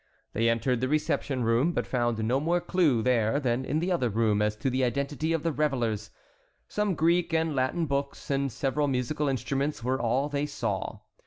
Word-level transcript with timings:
They 0.33 0.49
entered 0.49 0.81
the 0.81 0.87
reception 0.87 1.43
room, 1.43 1.73
but 1.73 1.85
found 1.85 2.17
no 2.23 2.39
more 2.39 2.59
clue 2.59 3.03
there 3.03 3.39
than 3.39 3.63
in 3.63 3.77
the 3.77 3.91
other 3.91 4.09
room 4.09 4.41
as 4.41 4.55
to 4.55 4.71
the 4.71 4.83
identity 4.83 5.31
of 5.31 5.43
the 5.43 5.51
revellers. 5.51 6.09
Some 6.67 6.95
Greek 6.95 7.35
and 7.35 7.55
Latin 7.55 7.85
books 7.85 8.31
and 8.31 8.51
several 8.51 8.87
musical 8.87 9.27
instruments 9.29 9.83
were 9.83 10.01
all 10.01 10.27
they 10.27 10.47
saw. 10.47 11.01